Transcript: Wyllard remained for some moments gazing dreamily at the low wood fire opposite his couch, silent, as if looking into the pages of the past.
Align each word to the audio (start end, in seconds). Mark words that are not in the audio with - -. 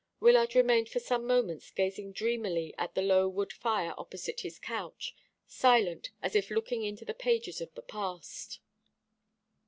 Wyllard 0.19 0.55
remained 0.55 0.89
for 0.89 0.97
some 0.99 1.27
moments 1.27 1.69
gazing 1.69 2.11
dreamily 2.13 2.73
at 2.75 2.95
the 2.95 3.03
low 3.03 3.27
wood 3.27 3.53
fire 3.53 3.93
opposite 3.99 4.39
his 4.39 4.57
couch, 4.57 5.15
silent, 5.45 6.09
as 6.23 6.33
if 6.35 6.49
looking 6.49 6.83
into 6.83 7.05
the 7.05 7.13
pages 7.13 7.61
of 7.61 7.71
the 7.75 7.83
past. 7.83 8.61